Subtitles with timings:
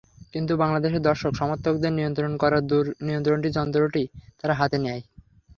[0.33, 4.03] কিন্তু বাংলাদেশের দর্শক-সমর্থকদের নিয়ন্ত্রণ করার দূর নিয়ন্ত্রণ যন্ত্রটি
[4.39, 5.01] তাঁর হাতে নেই।